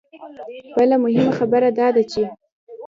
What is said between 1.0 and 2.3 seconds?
مهمه خبره دا ده چې